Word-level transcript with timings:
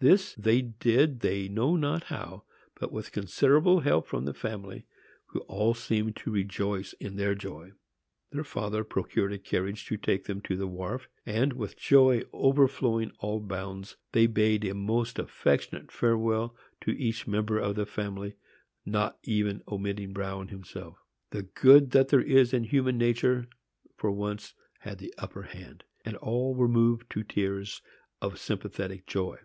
This 0.00 0.32
they 0.36 0.62
did 0.62 1.18
they 1.22 1.48
know 1.48 1.74
not 1.74 2.04
how, 2.04 2.44
but 2.78 2.92
with 2.92 3.10
considerable 3.10 3.80
help 3.80 4.06
from 4.06 4.26
the 4.26 4.32
family, 4.32 4.86
who 5.26 5.40
all 5.48 5.74
seemed 5.74 6.14
to 6.18 6.30
rejoice 6.30 6.92
in 7.00 7.16
their 7.16 7.34
joy. 7.34 7.72
Their 8.30 8.44
father 8.44 8.84
procured 8.84 9.32
a 9.32 9.38
carriage 9.40 9.86
to 9.86 9.96
take 9.96 10.26
them 10.26 10.40
to 10.42 10.56
the 10.56 10.68
wharf, 10.68 11.08
and, 11.26 11.52
with 11.52 11.76
joy 11.76 12.22
overflowing 12.32 13.10
all 13.18 13.40
bounds, 13.40 13.96
they 14.12 14.28
bade 14.28 14.64
a 14.66 14.72
most 14.72 15.18
affectionate 15.18 15.90
farewell 15.90 16.54
to 16.82 16.92
each 16.96 17.26
member 17.26 17.58
of 17.58 17.74
the 17.74 17.84
family, 17.84 18.36
not 18.86 19.18
even 19.24 19.64
omitting 19.66 20.12
Bruin 20.12 20.46
himself. 20.46 20.96
The 21.30 21.42
"good 21.42 21.90
that 21.90 22.06
there 22.10 22.22
is 22.22 22.52
in 22.54 22.62
human 22.62 22.98
nature" 22.98 23.48
for 23.96 24.12
once 24.12 24.54
had 24.78 24.98
the 24.98 25.12
upper 25.18 25.42
hand, 25.42 25.82
and 26.04 26.16
all 26.18 26.54
were 26.54 26.68
moved 26.68 27.10
to 27.10 27.24
tears 27.24 27.82
of 28.22 28.38
sympathetic 28.38 29.04
joy. 29.04 29.38